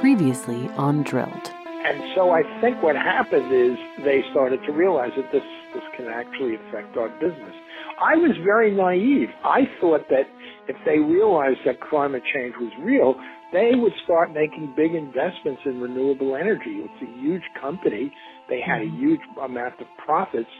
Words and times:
Previously 0.00 0.68
on 0.76 1.02
Drilled. 1.02 1.50
And 1.84 2.14
so 2.14 2.30
I 2.30 2.42
think 2.60 2.80
what 2.82 2.94
happened 2.94 3.50
is 3.50 3.76
they 4.04 4.22
started 4.30 4.60
to 4.66 4.72
realize 4.72 5.10
that 5.16 5.26
this, 5.32 5.42
this 5.74 5.82
can 5.96 6.06
actually 6.06 6.54
affect 6.54 6.96
our 6.96 7.08
business. 7.18 7.54
I 7.98 8.14
was 8.14 8.36
very 8.44 8.70
naive. 8.70 9.28
I 9.42 9.66
thought 9.80 10.08
that 10.10 10.30
if 10.68 10.76
they 10.86 10.98
realized 10.98 11.58
that 11.66 11.80
climate 11.80 12.22
change 12.32 12.54
was 12.60 12.70
real, 12.80 13.16
they 13.52 13.72
would 13.74 13.92
start 14.04 14.32
making 14.32 14.74
big 14.76 14.94
investments 14.94 15.62
in 15.66 15.80
renewable 15.80 16.36
energy. 16.36 16.86
It's 16.86 17.02
a 17.02 17.20
huge 17.20 17.42
company. 17.60 18.12
They 18.48 18.60
had 18.60 18.82
a 18.82 18.84
mm-hmm. 18.84 19.00
huge 19.00 19.20
amount 19.42 19.80
of 19.80 19.88
profits. 20.04 20.50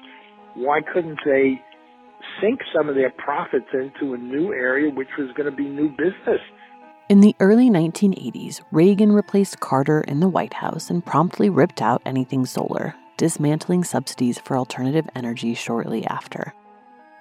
Why 0.54 0.80
couldn't 0.82 1.20
they 1.24 1.62
sink 2.40 2.58
some 2.74 2.88
of 2.88 2.96
their 2.96 3.10
profits 3.10 3.70
into 3.72 4.14
a 4.14 4.18
new 4.18 4.52
area, 4.52 4.90
which 4.92 5.14
was 5.16 5.30
going 5.36 5.48
to 5.48 5.56
be 5.56 5.68
new 5.68 5.90
business? 5.90 6.42
In 7.08 7.22
the 7.22 7.34
early 7.40 7.70
1980s, 7.70 8.60
Reagan 8.70 9.12
replaced 9.12 9.60
Carter 9.60 10.02
in 10.02 10.20
the 10.20 10.28
White 10.28 10.52
House 10.52 10.90
and 10.90 11.02
promptly 11.02 11.48
ripped 11.48 11.80
out 11.80 12.02
anything 12.04 12.44
solar, 12.44 12.94
dismantling 13.16 13.82
subsidies 13.82 14.38
for 14.38 14.58
alternative 14.58 15.08
energy 15.14 15.54
shortly 15.54 16.04
after. 16.04 16.52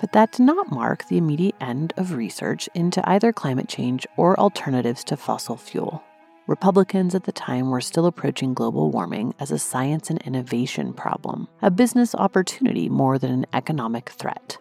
But 0.01 0.11
that 0.11 0.33
did 0.33 0.43
not 0.43 0.73
mark 0.73 1.07
the 1.07 1.17
immediate 1.17 1.55
end 1.61 1.93
of 1.95 2.11
research 2.11 2.67
into 2.73 3.09
either 3.09 3.31
climate 3.31 3.69
change 3.69 4.05
or 4.17 4.37
alternatives 4.37 5.05
to 5.05 5.15
fossil 5.15 5.55
fuel. 5.55 6.03
Republicans 6.47 7.15
at 7.15 7.23
the 7.23 7.31
time 7.31 7.69
were 7.69 7.79
still 7.79 8.07
approaching 8.07 8.53
global 8.53 8.91
warming 8.91 9.35
as 9.39 9.51
a 9.51 9.57
science 9.57 10.09
and 10.09 10.21
innovation 10.23 10.91
problem, 10.91 11.47
a 11.61 11.71
business 11.71 12.13
opportunity 12.13 12.89
more 12.89 13.17
than 13.17 13.31
an 13.31 13.45
economic 13.53 14.09
threat. 14.09 14.57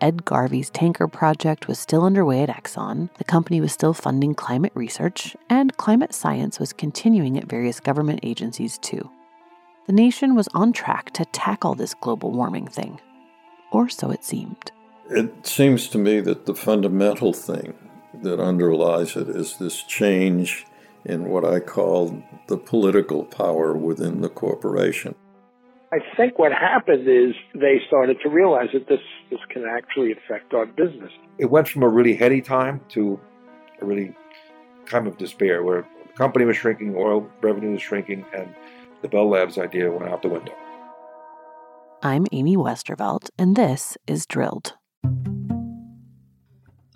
Ed 0.00 0.24
Garvey's 0.24 0.70
tanker 0.70 1.08
project 1.08 1.68
was 1.68 1.78
still 1.78 2.04
underway 2.04 2.42
at 2.42 2.50
Exxon, 2.50 3.08
the 3.14 3.24
company 3.24 3.60
was 3.60 3.72
still 3.72 3.94
funding 3.94 4.34
climate 4.34 4.72
research, 4.74 5.34
and 5.48 5.76
climate 5.78 6.12
science 6.12 6.60
was 6.60 6.72
continuing 6.72 7.38
at 7.38 7.48
various 7.48 7.80
government 7.80 8.20
agencies 8.22 8.78
too. 8.78 9.10
The 9.86 9.92
nation 9.92 10.34
was 10.34 10.48
on 10.52 10.72
track 10.72 11.12
to 11.12 11.24
tackle 11.26 11.74
this 11.74 11.94
global 11.94 12.30
warming 12.30 12.66
thing. 12.66 13.00
Or 13.72 13.88
so 13.88 14.10
it 14.10 14.24
seemed. 14.24 14.70
It 15.08 15.46
seems 15.46 15.88
to 15.88 15.98
me 15.98 16.20
that 16.20 16.46
the 16.46 16.54
fundamental 16.54 17.32
thing 17.32 17.74
that 18.22 18.40
underlies 18.40 19.16
it 19.16 19.28
is 19.28 19.56
this 19.56 19.82
change 19.82 20.66
in 21.04 21.28
what 21.28 21.44
I 21.44 21.60
call 21.60 22.22
the 22.48 22.58
political 22.58 23.24
power 23.24 23.76
within 23.76 24.20
the 24.20 24.28
corporation. 24.28 25.14
I 25.92 25.98
think 26.16 26.36
what 26.36 26.52
happened 26.52 27.06
is 27.08 27.34
they 27.54 27.80
started 27.86 28.18
to 28.24 28.28
realize 28.28 28.70
that 28.72 28.88
this, 28.88 29.00
this 29.30 29.38
can 29.50 29.64
actually 29.64 30.10
affect 30.10 30.52
our 30.52 30.66
business. 30.66 31.12
It 31.38 31.46
went 31.46 31.68
from 31.68 31.84
a 31.84 31.88
really 31.88 32.16
heady 32.16 32.42
time 32.42 32.80
to 32.90 33.20
a 33.80 33.84
really 33.84 34.16
time 34.86 35.06
of 35.06 35.16
despair 35.16 35.62
where 35.62 35.86
the 36.04 36.12
company 36.14 36.44
was 36.44 36.56
shrinking, 36.56 36.96
oil 36.96 37.30
revenue 37.40 37.70
was 37.70 37.82
shrinking, 37.82 38.24
and 38.36 38.52
the 39.02 39.08
Bell 39.08 39.28
Labs 39.30 39.58
idea 39.58 39.88
went 39.88 40.10
out 40.10 40.22
the 40.22 40.28
window. 40.28 40.54
I'm 42.02 42.26
Amy 42.32 42.56
Westervelt, 42.56 43.30
and 43.38 43.54
this 43.54 43.96
is 44.08 44.26
Drilled. 44.26 44.74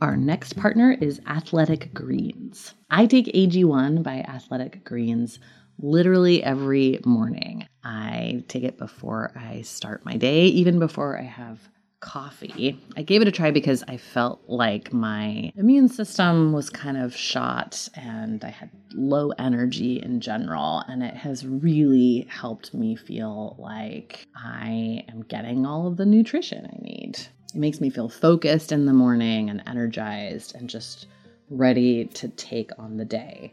Our 0.00 0.16
next 0.16 0.56
partner 0.56 0.96
is 1.00 1.20
Athletic 1.28 1.94
Greens. 1.94 2.74
I 2.90 3.06
take 3.06 3.26
AG1 3.26 4.02
by 4.02 4.24
Athletic 4.26 4.82
Greens 4.82 5.38
literally 5.82 6.42
every 6.42 7.00
morning. 7.04 7.66
I 7.82 8.44
take 8.48 8.64
it 8.64 8.78
before 8.78 9.32
I 9.36 9.62
start 9.62 10.04
my 10.04 10.16
day, 10.16 10.46
even 10.46 10.78
before 10.78 11.18
I 11.18 11.22
have 11.22 11.58
coffee. 12.00 12.80
I 12.96 13.02
gave 13.02 13.20
it 13.22 13.28
a 13.28 13.32
try 13.32 13.50
because 13.50 13.84
I 13.86 13.98
felt 13.98 14.42
like 14.46 14.92
my 14.92 15.52
immune 15.56 15.88
system 15.88 16.52
was 16.52 16.70
kind 16.70 16.96
of 16.96 17.14
shot 17.14 17.88
and 17.94 18.42
I 18.42 18.48
had 18.48 18.70
low 18.94 19.30
energy 19.38 20.00
in 20.00 20.20
general. 20.20 20.82
And 20.88 21.02
it 21.02 21.14
has 21.14 21.46
really 21.46 22.26
helped 22.30 22.74
me 22.74 22.96
feel 22.96 23.56
like 23.58 24.26
I 24.34 25.04
am 25.08 25.22
getting 25.28 25.66
all 25.66 25.86
of 25.86 25.96
the 25.96 26.06
nutrition 26.06 26.66
I 26.66 26.82
need. 26.82 27.18
It 27.54 27.58
makes 27.58 27.80
me 27.80 27.90
feel 27.90 28.08
focused 28.08 28.72
in 28.72 28.86
the 28.86 28.92
morning 28.92 29.50
and 29.50 29.62
energized 29.66 30.54
and 30.54 30.70
just 30.70 31.06
ready 31.50 32.06
to 32.06 32.28
take 32.28 32.70
on 32.78 32.96
the 32.96 33.04
day. 33.04 33.52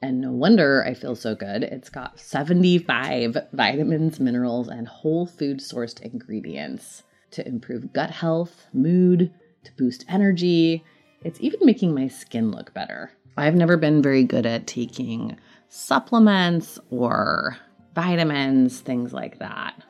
And 0.00 0.20
no 0.20 0.30
wonder 0.30 0.84
I 0.86 0.94
feel 0.94 1.16
so 1.16 1.34
good. 1.34 1.64
It's 1.64 1.90
got 1.90 2.20
75 2.20 3.36
vitamins, 3.52 4.20
minerals, 4.20 4.68
and 4.68 4.86
whole 4.86 5.26
food 5.26 5.58
sourced 5.58 6.00
ingredients 6.00 7.02
to 7.32 7.46
improve 7.46 7.92
gut 7.92 8.10
health, 8.10 8.66
mood, 8.72 9.32
to 9.64 9.72
boost 9.72 10.04
energy. 10.08 10.84
It's 11.24 11.40
even 11.40 11.60
making 11.64 11.94
my 11.94 12.06
skin 12.08 12.52
look 12.52 12.72
better. 12.74 13.10
I've 13.36 13.56
never 13.56 13.76
been 13.76 14.02
very 14.02 14.24
good 14.24 14.46
at 14.46 14.66
taking 14.66 15.36
supplements 15.68 16.78
or 16.90 17.56
vitamins, 17.94 18.80
things 18.80 19.12
like 19.12 19.38
that. 19.40 19.82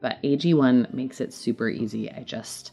But 0.00 0.20
AG1 0.22 0.92
makes 0.92 1.20
it 1.20 1.32
super 1.32 1.68
easy. 1.68 2.10
I 2.10 2.24
just 2.24 2.72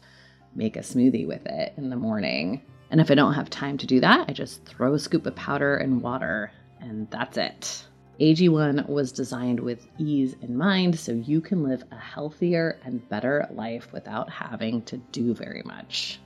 make 0.54 0.76
a 0.76 0.80
smoothie 0.80 1.26
with 1.26 1.46
it 1.46 1.72
in 1.76 1.90
the 1.90 1.96
morning. 1.96 2.62
And 2.90 3.00
if 3.00 3.10
I 3.10 3.14
don't 3.14 3.34
have 3.34 3.48
time 3.50 3.78
to 3.78 3.86
do 3.86 4.00
that, 4.00 4.28
I 4.28 4.32
just 4.32 4.64
throw 4.64 4.94
a 4.94 4.98
scoop 4.98 5.26
of 5.26 5.36
powder 5.36 5.76
and 5.76 6.02
water, 6.02 6.50
and 6.80 7.08
that's 7.10 7.36
it. 7.36 7.84
AG1 8.20 8.88
was 8.88 9.12
designed 9.12 9.60
with 9.60 9.86
ease 9.98 10.34
in 10.42 10.56
mind 10.56 10.98
so 10.98 11.12
you 11.12 11.40
can 11.40 11.62
live 11.62 11.82
a 11.90 11.96
healthier 11.96 12.78
and 12.84 13.08
better 13.08 13.48
life 13.52 13.92
without 13.92 14.28
having 14.28 14.82
to 14.82 14.98
do 15.12 15.34
very 15.34 15.62
much. 15.64 16.20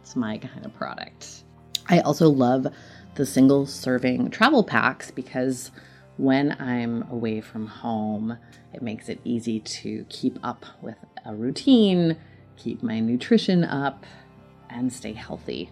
It's 0.00 0.14
my 0.14 0.38
kind 0.38 0.64
of 0.64 0.74
product. 0.74 1.42
I 1.88 2.00
also 2.00 2.28
love 2.28 2.68
the 3.16 3.26
single 3.26 3.66
serving 3.66 4.30
travel 4.30 4.62
packs 4.62 5.10
because 5.10 5.72
when 6.18 6.56
I'm 6.60 7.02
away 7.10 7.40
from 7.40 7.66
home, 7.66 8.38
it 8.72 8.82
makes 8.82 9.08
it 9.08 9.20
easy 9.24 9.58
to 9.60 10.04
keep 10.08 10.38
up 10.44 10.64
with 10.82 10.96
a 11.24 11.34
routine 11.34 12.16
keep 12.60 12.82
my 12.82 13.00
nutrition 13.00 13.64
up, 13.64 14.04
and 14.68 14.92
stay 14.92 15.12
healthy. 15.12 15.70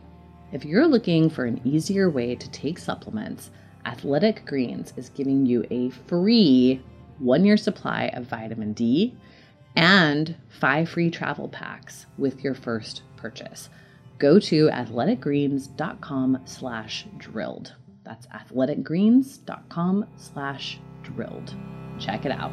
If 0.53 0.65
you're 0.65 0.87
looking 0.87 1.28
for 1.28 1.44
an 1.44 1.60
easier 1.65 2.09
way 2.10 2.34
to 2.34 2.50
take 2.50 2.78
supplements, 2.78 3.50
Athletic 3.88 4.44
Greens 4.44 4.93
is 4.99 5.09
giving 5.09 5.47
you 5.47 5.65
a 5.71 5.88
free 5.88 6.82
one 7.19 7.47
year 7.47 7.56
supply 7.56 8.10
of 8.12 8.26
vitamin 8.26 8.75
D 8.75 9.16
and 9.75 10.37
five 10.60 10.91
free 10.91 11.10
travel 11.10 11.49
packs 11.49 12.04
with 12.19 12.44
your 12.44 12.54
first 12.54 13.00
purchase. 13.16 13.71
Go 14.19 14.38
to 14.41 14.69
athleticgreens.com 14.69 16.43
slash 16.44 17.06
drilled. 17.16 17.75
That's 18.04 18.26
athleticgreens.com 18.26 20.06
slash 20.16 20.81
drilled. 21.03 21.55
Check 21.99 22.26
it 22.26 22.32
out. 22.32 22.53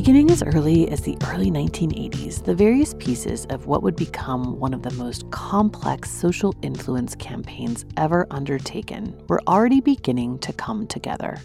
Beginning 0.00 0.30
as 0.30 0.42
early 0.42 0.88
as 0.88 1.02
the 1.02 1.14
early 1.26 1.50
1980s, 1.50 2.42
the 2.42 2.54
various 2.54 2.94
pieces 2.94 3.44
of 3.50 3.66
what 3.66 3.82
would 3.82 3.96
become 3.96 4.58
one 4.58 4.72
of 4.72 4.82
the 4.82 4.90
most 4.92 5.30
complex 5.30 6.10
social 6.10 6.54
influence 6.62 7.14
campaigns 7.14 7.84
ever 7.98 8.26
undertaken 8.30 9.14
were 9.28 9.42
already 9.46 9.82
beginning 9.82 10.38
to 10.38 10.54
come 10.54 10.86
together. 10.86 11.36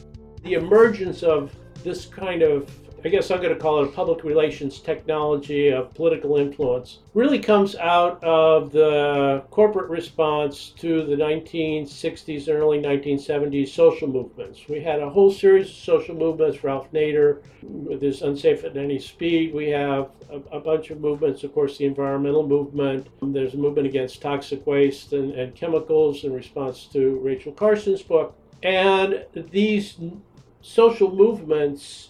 The 0.44 0.54
emergence 0.54 1.22
of 1.22 1.54
this 1.84 2.06
kind 2.06 2.44
of 2.44 2.72
I 3.06 3.10
guess 3.10 3.30
I'm 3.30 3.40
going 3.40 3.54
to 3.54 3.60
call 3.60 3.84
it 3.84 3.90
a 3.90 3.92
public 3.92 4.24
relations 4.24 4.80
technology 4.80 5.70
of 5.70 5.94
political 5.94 6.38
influence, 6.38 7.02
really 7.14 7.38
comes 7.38 7.76
out 7.76 8.24
of 8.24 8.72
the 8.72 9.44
corporate 9.52 9.92
response 9.92 10.72
to 10.78 11.06
the 11.06 11.16
1960s 11.16 12.48
and 12.48 12.58
early 12.58 12.80
1970s 12.80 13.68
social 13.68 14.08
movements. 14.08 14.62
We 14.68 14.80
had 14.82 15.02
a 15.02 15.10
whole 15.12 15.32
series 15.32 15.70
of 15.70 15.76
social 15.76 16.16
movements, 16.16 16.64
Ralph 16.64 16.92
Nader 16.94 17.44
with 17.62 18.02
his 18.02 18.24
Unsafe 18.24 18.64
at 18.64 18.76
Any 18.76 18.98
Speed. 18.98 19.54
We 19.54 19.70
have 19.70 20.10
a, 20.32 20.58
a 20.58 20.60
bunch 20.60 20.90
of 20.90 21.00
movements, 21.00 21.44
of 21.44 21.54
course, 21.54 21.78
the 21.78 21.86
environmental 21.86 22.48
movement. 22.48 23.06
There's 23.22 23.54
a 23.54 23.58
movement 23.58 23.86
against 23.86 24.24
toxic 24.24 24.66
waste 24.66 25.14
and, 25.14 25.32
and 25.34 25.54
chemicals 25.54 26.24
in 26.24 26.34
response 26.34 26.86
to 26.94 27.20
Rachel 27.20 27.52
Carson's 27.52 28.02
book. 28.02 28.36
And 28.64 29.26
these 29.36 30.00
social 30.64 31.14
movements 31.16 32.10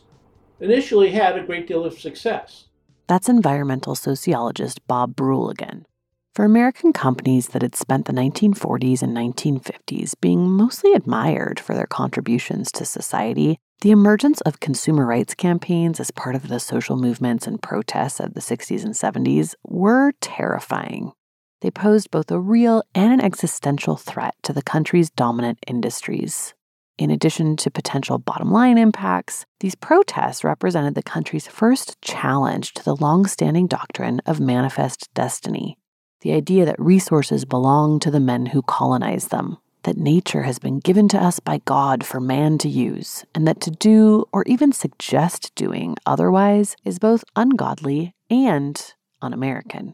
initially 0.59 1.11
had 1.11 1.37
a 1.37 1.43
great 1.43 1.67
deal 1.67 1.85
of 1.85 1.99
success. 1.99 2.65
That's 3.07 3.29
environmental 3.29 3.95
sociologist 3.95 4.85
Bob 4.87 5.15
Brulle 5.15 5.51
again. 5.51 5.85
For 6.33 6.43
American 6.43 6.91
companies 6.91 7.49
that 7.49 7.61
had 7.61 7.75
spent 7.75 8.05
the 8.05 8.13
1940s 8.13 9.01
and 9.01 9.15
1950s 9.15 10.15
being 10.19 10.49
mostly 10.49 10.93
admired 10.93 11.59
for 11.59 11.73
their 11.73 11.85
contributions 11.85 12.71
to 12.73 12.83
society, 12.83 13.57
the 13.81 13.91
emergence 13.91 14.41
of 14.41 14.59
consumer 14.59 15.05
rights 15.05 15.33
campaigns 15.33 15.99
as 15.99 16.11
part 16.11 16.35
of 16.35 16.47
the 16.47 16.59
social 16.59 16.97
movements 16.97 17.47
and 17.47 17.61
protests 17.61 18.19
of 18.19 18.33
the 18.33 18.41
60s 18.41 18.83
and 18.83 18.93
70s 18.93 19.55
were 19.63 20.11
terrifying. 20.19 21.13
They 21.61 21.71
posed 21.71 22.11
both 22.11 22.29
a 22.31 22.39
real 22.39 22.83
and 22.93 23.13
an 23.13 23.21
existential 23.21 23.95
threat 23.95 24.35
to 24.43 24.53
the 24.53 24.61
country's 24.61 25.09
dominant 25.09 25.59
industries. 25.67 26.53
In 26.97 27.11
addition 27.11 27.57
to 27.57 27.69
potential 27.69 28.17
bottom 28.17 28.51
line 28.51 28.77
impacts, 28.77 29.45
these 29.59 29.75
protests 29.75 30.43
represented 30.43 30.95
the 30.95 31.03
country's 31.03 31.47
first 31.47 32.01
challenge 32.01 32.73
to 32.73 32.83
the 32.83 32.95
long 32.95 33.25
standing 33.25 33.67
doctrine 33.67 34.21
of 34.25 34.39
manifest 34.39 35.13
destiny 35.13 35.77
the 36.25 36.33
idea 36.33 36.65
that 36.65 36.79
resources 36.79 37.45
belong 37.45 37.99
to 37.99 38.09
the 38.09 38.19
men 38.19 38.47
who 38.47 38.63
colonize 38.63 39.27
them, 39.27 39.59
that 39.83 39.95
nature 39.95 40.41
has 40.41 40.57
been 40.57 40.79
given 40.79 41.07
to 41.07 41.21
us 41.21 41.39
by 41.39 41.61
God 41.65 42.03
for 42.03 42.19
man 42.19 42.57
to 42.57 42.67
use, 42.67 43.23
and 43.35 43.47
that 43.47 43.61
to 43.61 43.69
do 43.69 44.25
or 44.33 44.41
even 44.47 44.71
suggest 44.71 45.53
doing 45.53 45.95
otherwise 46.03 46.75
is 46.83 46.97
both 46.97 47.23
ungodly 47.35 48.15
and 48.27 48.95
un 49.21 49.33
American. 49.33 49.93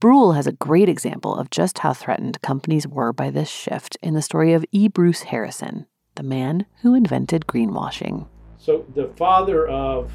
Brulle 0.00 0.34
has 0.34 0.46
a 0.46 0.52
great 0.52 0.88
example 0.88 1.34
of 1.34 1.50
just 1.50 1.80
how 1.80 1.92
threatened 1.92 2.40
companies 2.40 2.88
were 2.88 3.12
by 3.12 3.28
this 3.28 3.50
shift 3.50 3.98
in 4.00 4.14
the 4.14 4.22
story 4.22 4.54
of 4.54 4.64
E. 4.72 4.88
Bruce 4.88 5.24
Harrison, 5.24 5.84
the 6.18 6.22
man 6.24 6.66
who 6.82 6.94
invented 6.94 7.46
greenwashing. 7.46 8.26
So, 8.58 8.84
the 8.94 9.06
father 9.16 9.66
of 9.68 10.12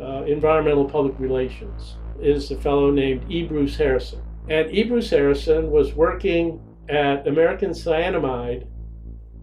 uh, 0.00 0.22
environmental 0.22 0.88
public 0.88 1.18
relations 1.18 1.96
is 2.20 2.50
a 2.50 2.56
fellow 2.56 2.90
named 2.90 3.30
E. 3.30 3.42
Bruce 3.42 3.76
Harrison. 3.76 4.22
And 4.48 4.70
E. 4.70 4.84
Bruce 4.84 5.10
Harrison 5.10 5.70
was 5.70 5.92
working 5.94 6.60
at 6.88 7.26
American 7.26 7.70
Cyanamid 7.70 8.66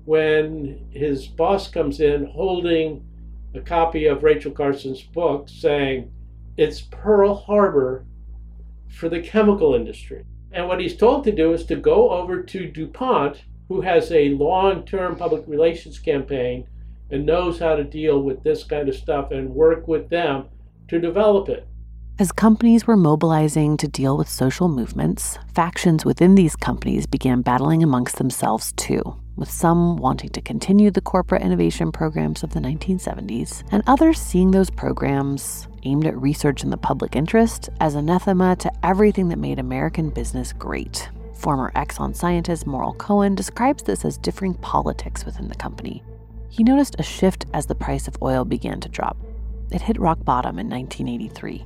when 0.06 0.88
his 0.90 1.28
boss 1.28 1.68
comes 1.68 2.00
in 2.00 2.26
holding 2.26 3.06
a 3.54 3.60
copy 3.60 4.06
of 4.06 4.24
Rachel 4.24 4.52
Carson's 4.52 5.02
book 5.02 5.50
saying, 5.50 6.12
It's 6.58 6.82
Pearl 6.82 7.36
Harbor 7.36 8.06
for 8.88 9.10
the 9.10 9.22
chemical 9.22 9.76
industry. 9.76 10.24
And 10.52 10.68
what 10.68 10.80
he's 10.80 10.98
told 10.98 11.26
to 11.26 11.32
do 11.32 11.54
is 11.54 11.66
to 11.66 11.76
go 11.76 12.10
over 12.12 12.42
to 12.42 12.72
DuPont 12.72 13.44
who 13.70 13.82
has 13.82 14.12
a 14.12 14.30
long 14.30 14.84
term 14.84 15.16
public 15.16 15.44
relations 15.48 16.00
campaign 16.00 16.68
and 17.12 17.26
knows 17.26 17.60
how 17.60 17.76
to 17.76 17.84
deal 17.84 18.22
with 18.22 18.44
this 18.44 18.64
kind 18.64 18.90
of 18.90 18.96
stuff 18.96 19.32
and 19.32 19.50
work 19.50 19.88
with 19.88 20.10
them 20.10 20.46
to 20.88 21.00
develop 21.00 21.48
it. 21.48 21.66
As 22.18 22.34
companies 22.34 22.86
were 22.86 22.98
mobilizing 22.98 23.78
to 23.78 23.88
deal 23.88 24.18
with 24.18 24.28
social 24.28 24.68
movements, 24.68 25.40
factions 25.54 26.04
within 26.04 26.36
these 26.36 26.56
companies 26.56 27.08
began 27.08 27.42
battling 27.42 27.82
amongst 27.82 28.18
themselves 28.18 28.74
too, 28.74 29.02
with 29.38 29.50
some 29.50 29.96
wanting 29.96 30.30
to 30.32 30.42
continue 30.42 30.92
the 30.92 31.00
corporate 31.00 31.44
innovation 31.44 31.94
programs 31.94 32.44
of 32.44 32.52
the 32.52 32.60
1970s, 32.60 33.64
and 33.72 33.84
others 33.88 34.20
seeing 34.20 34.52
those 34.52 34.70
programs, 34.70 35.70
aimed 35.84 36.06
at 36.06 36.20
research 36.20 36.62
in 36.62 36.72
the 36.72 36.78
public 36.78 37.16
interest, 37.16 37.70
as 37.80 37.96
anathema 37.96 38.58
to 38.58 38.72
everything 38.84 39.30
that 39.30 39.40
made 39.40 39.58
American 39.58 40.10
business 40.10 40.52
great 40.52 41.10
Former 41.40 41.72
Exxon 41.74 42.14
scientist 42.14 42.68
Morrel 42.68 42.96
Cohen 42.96 43.34
describes 43.34 43.84
this 43.84 44.04
as 44.04 44.18
differing 44.18 44.56
politics 44.56 45.24
within 45.24 45.48
the 45.48 45.56
company. 45.56 46.04
He 46.50 46.66
noticed 46.66 46.98
a 47.00 47.04
shift 47.04 47.46
as 47.54 47.66
the 47.66 47.76
price 47.76 48.10
of 48.10 48.22
oil 48.22 48.44
began 48.44 48.82
to 48.82 48.90
drop. 48.90 49.16
It 49.72 49.82
hit 49.82 49.98
rock 49.98 50.26
bottom 50.26 50.60
in 50.60 50.70
1983. 50.70 51.66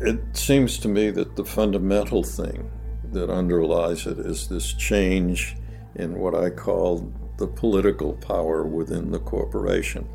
It 0.00 0.36
seems 0.36 0.78
to 0.78 0.88
me 0.88 1.10
that 1.10 1.34
the 1.34 1.44
fundamental 1.44 2.22
thing 2.22 2.70
that 3.10 3.30
underlies 3.30 4.06
it 4.06 4.20
is 4.20 4.46
this 4.46 4.72
change 4.74 5.56
in 5.96 6.16
what 6.16 6.36
I 6.36 6.50
call 6.50 7.12
the 7.38 7.48
political 7.48 8.12
power 8.12 8.64
within 8.64 9.10
the 9.10 9.18
corporation. 9.18 10.08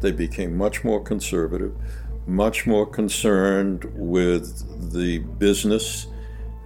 They 0.00 0.12
became 0.12 0.58
much 0.58 0.84
more 0.84 1.02
conservative, 1.02 1.74
much 2.26 2.66
more 2.66 2.84
concerned 2.84 3.86
with 3.94 4.92
the 4.92 5.20
business 5.20 6.08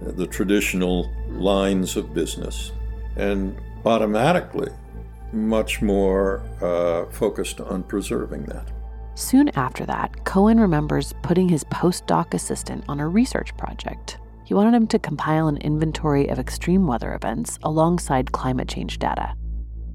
the 0.01 0.27
traditional 0.27 1.11
lines 1.29 1.95
of 1.95 2.13
business, 2.13 2.71
and 3.15 3.55
automatically 3.85 4.71
much 5.31 5.81
more 5.81 6.43
uh, 6.61 7.09
focused 7.11 7.61
on 7.61 7.83
preserving 7.83 8.43
that. 8.43 8.71
Soon 9.15 9.49
after 9.49 9.85
that, 9.85 10.25
Cohen 10.25 10.59
remembers 10.59 11.13
putting 11.21 11.47
his 11.47 11.63
postdoc 11.65 12.33
assistant 12.33 12.83
on 12.87 12.99
a 12.99 13.07
research 13.07 13.55
project. 13.57 14.17
He 14.45 14.53
wanted 14.53 14.73
him 14.73 14.87
to 14.87 14.99
compile 14.99 15.47
an 15.47 15.57
inventory 15.57 16.27
of 16.27 16.39
extreme 16.39 16.87
weather 16.87 17.13
events 17.13 17.59
alongside 17.63 18.31
climate 18.31 18.67
change 18.67 18.99
data. 18.99 19.33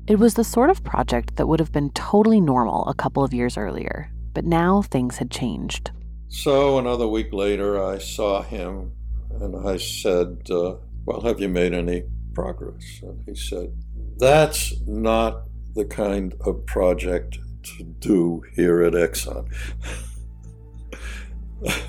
It 0.06 0.18
was 0.18 0.34
the 0.34 0.44
sort 0.44 0.70
of 0.70 0.84
project 0.84 1.36
that 1.36 1.48
would 1.48 1.60
have 1.60 1.72
been 1.72 1.90
totally 1.90 2.40
normal 2.40 2.86
a 2.86 2.94
couple 2.94 3.24
of 3.24 3.34
years 3.34 3.58
earlier, 3.58 4.10
but 4.34 4.44
now 4.44 4.82
things 4.82 5.16
had 5.16 5.30
changed. 5.30 5.90
So, 6.28 6.78
another 6.78 7.08
week 7.08 7.32
later, 7.32 7.82
I 7.82 7.98
saw 7.98 8.42
him 8.42 8.92
and 9.31 9.69
I 9.69 9.76
said, 9.76 10.49
uh, 10.50 10.76
Well, 11.05 11.20
have 11.23 11.40
you 11.40 11.49
made 11.49 11.75
any 11.75 12.05
progress? 12.34 13.00
And 13.02 13.23
he 13.26 13.34
said, 13.34 13.73
That's 14.19 14.75
not 14.87 15.43
the 15.75 15.85
kind 15.85 16.35
of 16.40 16.64
project 16.66 17.38
to 17.62 17.85
do 17.85 18.42
here 18.54 18.83
at 18.83 18.95
Exxon. 18.95 19.47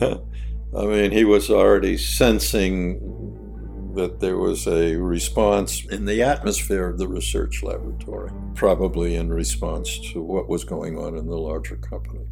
I 0.75 0.85
mean, 0.85 1.11
he 1.11 1.23
was 1.23 1.49
already 1.49 1.97
sensing 1.97 2.99
that 3.95 4.19
there 4.19 4.37
was 4.37 4.67
a 4.67 4.95
response 4.95 5.83
in 5.85 6.05
the 6.05 6.21
atmosphere 6.21 6.87
of 6.87 6.99
the 6.99 7.07
research 7.07 7.63
laboratory, 7.63 8.31
probably 8.53 9.15
in 9.15 9.29
response 9.29 9.97
to 10.11 10.21
what 10.21 10.47
was 10.47 10.63
going 10.63 10.97
on 10.97 11.17
in 11.17 11.27
the 11.27 11.37
larger 11.37 11.77
company. 11.77 12.25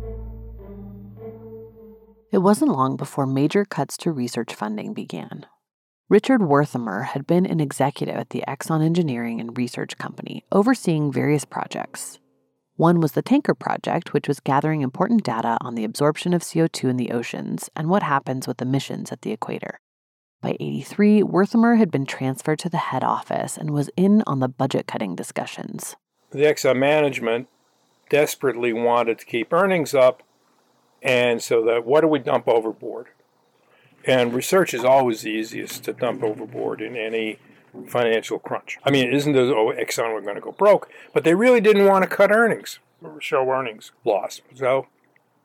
It 2.35 2.41
wasn't 2.41 2.73
long 2.73 2.97
before 2.97 3.25
major 3.25 3.63
cuts 3.63 3.95
to 3.95 4.11
research 4.11 4.53
funding 4.53 4.93
began. 4.93 5.45
Richard 6.09 6.41
Werthamer 6.41 7.05
had 7.05 7.25
been 7.25 7.45
an 7.45 7.61
executive 7.61 8.17
at 8.17 8.31
the 8.31 8.43
Exxon 8.45 8.83
Engineering 8.83 9.39
and 9.39 9.57
Research 9.57 9.97
Company, 9.97 10.43
overseeing 10.51 11.13
various 11.13 11.45
projects. 11.45 12.19
One 12.75 12.99
was 12.99 13.13
the 13.13 13.21
Tanker 13.21 13.55
Project, 13.55 14.11
which 14.11 14.27
was 14.27 14.41
gathering 14.41 14.81
important 14.81 15.23
data 15.23 15.57
on 15.61 15.75
the 15.75 15.85
absorption 15.85 16.33
of 16.33 16.41
CO2 16.41 16.89
in 16.89 16.97
the 16.97 17.11
oceans 17.11 17.69
and 17.73 17.89
what 17.89 18.03
happens 18.03 18.49
with 18.49 18.61
emissions 18.61 19.13
at 19.13 19.21
the 19.21 19.31
equator. 19.31 19.79
By 20.41 20.57
83, 20.59 21.21
Werthamer 21.21 21.77
had 21.77 21.89
been 21.89 22.05
transferred 22.05 22.59
to 22.59 22.69
the 22.69 22.89
head 22.91 23.05
office 23.05 23.55
and 23.55 23.71
was 23.71 23.89
in 23.95 24.23
on 24.27 24.41
the 24.41 24.49
budget 24.49 24.87
cutting 24.87 25.15
discussions. 25.15 25.95
The 26.31 26.43
Exxon 26.43 26.79
management 26.79 27.47
desperately 28.09 28.73
wanted 28.73 29.19
to 29.19 29.25
keep 29.25 29.53
earnings 29.53 29.95
up 29.95 30.21
and 31.05 31.41
so 31.41 31.63
that 31.65 31.85
what 31.85 32.01
do 32.01 32.07
we 32.07 32.19
dump 32.19 32.47
overboard? 32.47 33.07
And 34.03 34.33
research 34.33 34.73
is 34.73 34.83
always 34.83 35.21
the 35.21 35.29
easiest 35.29 35.83
to 35.85 35.93
dump 35.93 36.23
overboard 36.23 36.81
in 36.81 36.97
any 36.97 37.37
financial 37.87 38.39
crunch. 38.39 38.77
I 38.83 38.89
mean, 38.89 39.13
isn't 39.13 39.35
as 39.35 39.49
oh 39.49 39.71
Exxon 39.77 40.13
were 40.13 40.21
going 40.21 40.35
to 40.35 40.41
go 40.41 40.51
broke, 40.51 40.89
but 41.13 41.23
they 41.23 41.35
really 41.35 41.61
didn't 41.61 41.85
want 41.85 42.03
to 42.03 42.13
cut 42.13 42.31
earnings 42.31 42.79
or 43.03 43.21
show 43.21 43.49
earnings 43.49 43.91
loss. 44.03 44.41
So 44.55 44.87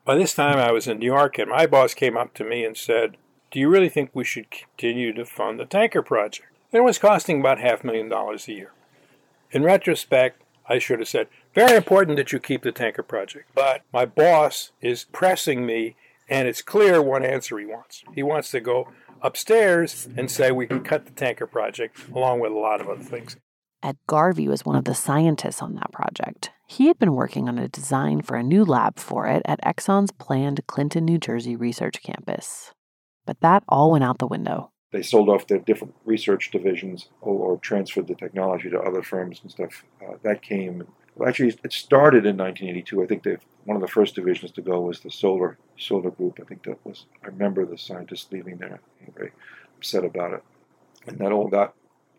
by 0.03 0.15
this 0.15 0.33
time 0.33 0.57
I 0.57 0.71
was 0.71 0.87
in 0.87 0.99
New 0.99 1.05
York 1.05 1.37
and 1.37 1.49
my 1.49 1.67
boss 1.67 1.93
came 1.93 2.17
up 2.17 2.33
to 2.35 2.43
me 2.43 2.65
and 2.65 2.75
said, 2.75 3.17
Do 3.51 3.59
you 3.59 3.69
really 3.69 3.89
think 3.89 4.09
we 4.13 4.23
should 4.23 4.49
continue 4.49 5.13
to 5.13 5.25
fund 5.25 5.59
the 5.59 5.65
tanker 5.65 6.01
project? 6.01 6.47
It 6.71 6.79
was 6.79 6.97
costing 6.97 7.39
about 7.39 7.59
half 7.59 7.83
a 7.83 7.87
million 7.87 8.09
dollars 8.09 8.47
a 8.47 8.53
year. 8.53 8.71
In 9.51 9.63
retrospect, 9.63 10.41
I 10.67 10.79
should 10.79 10.99
have 10.99 11.09
said, 11.09 11.27
very 11.53 11.77
important 11.77 12.17
that 12.17 12.31
you 12.31 12.39
keep 12.39 12.63
the 12.63 12.71
tanker 12.71 13.03
project. 13.03 13.49
But 13.53 13.81
my 13.91 14.05
boss 14.05 14.71
is 14.81 15.05
pressing 15.11 15.65
me, 15.65 15.95
and 16.29 16.47
it's 16.47 16.61
clear 16.61 17.01
what 17.01 17.23
answer 17.23 17.57
he 17.59 17.65
wants. 17.65 18.03
He 18.13 18.23
wants 18.23 18.51
to 18.51 18.59
go 18.59 18.87
upstairs 19.21 20.07
and 20.17 20.31
say 20.31 20.51
we 20.51 20.67
can 20.67 20.83
cut 20.83 21.05
the 21.05 21.11
tanker 21.11 21.47
project 21.47 21.97
along 22.13 22.39
with 22.39 22.51
a 22.51 22.57
lot 22.57 22.81
of 22.81 22.89
other 22.89 23.03
things. 23.03 23.37
Ed 23.83 23.97
Garvey 24.07 24.47
was 24.47 24.63
one 24.63 24.75
of 24.75 24.85
the 24.85 24.93
scientists 24.93 25.61
on 25.61 25.73
that 25.75 25.91
project. 25.91 26.51
He 26.67 26.87
had 26.87 26.99
been 26.99 27.15
working 27.15 27.49
on 27.49 27.57
a 27.57 27.67
design 27.67 28.21
for 28.21 28.37
a 28.37 28.43
new 28.43 28.63
lab 28.63 28.99
for 28.99 29.27
it 29.27 29.41
at 29.45 29.61
Exxon's 29.61 30.11
planned 30.11 30.65
Clinton, 30.67 31.05
New 31.05 31.17
Jersey 31.17 31.55
research 31.55 32.01
campus. 32.03 32.73
But 33.25 33.41
that 33.41 33.63
all 33.67 33.91
went 33.91 34.03
out 34.03 34.19
the 34.19 34.27
window. 34.27 34.71
They 34.91 35.01
sold 35.01 35.29
off 35.29 35.47
their 35.47 35.59
different 35.59 35.95
research 36.05 36.51
divisions 36.51 37.09
or, 37.21 37.33
or 37.33 37.57
transferred 37.57 38.07
the 38.07 38.15
technology 38.15 38.69
to 38.69 38.79
other 38.79 39.01
firms 39.01 39.39
and 39.41 39.51
stuff. 39.51 39.83
Uh, 40.01 40.15
that 40.23 40.41
came. 40.41 40.87
Actually, 41.27 41.55
it 41.63 41.73
started 41.73 42.25
in 42.25 42.37
1982. 42.37 43.03
I 43.03 43.07
think 43.07 43.23
they, 43.23 43.37
one 43.65 43.75
of 43.75 43.81
the 43.81 43.87
first 43.87 44.15
divisions 44.15 44.51
to 44.51 44.61
go 44.61 44.81
was 44.81 44.99
the 44.99 45.11
solar 45.11 45.57
solar 45.77 46.11
group. 46.11 46.39
I 46.41 46.45
think 46.45 46.63
that 46.63 46.83
was. 46.85 47.05
I 47.23 47.27
remember 47.27 47.65
the 47.65 47.77
scientists 47.77 48.31
leaving 48.31 48.57
there, 48.57 48.79
very 49.15 49.31
upset 49.77 50.05
about 50.05 50.33
it, 50.33 50.43
and 51.07 51.17
that 51.19 51.31
all 51.31 51.47
got 51.47 51.73